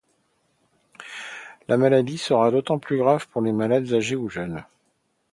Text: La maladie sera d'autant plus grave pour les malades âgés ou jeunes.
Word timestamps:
La 1.67 1.77
maladie 1.77 2.17
sera 2.17 2.49
d'autant 2.49 2.79
plus 2.79 2.97
grave 2.97 3.27
pour 3.27 3.43
les 3.43 3.51
malades 3.51 3.93
âgés 3.93 4.15
ou 4.15 4.29
jeunes. 4.29 4.63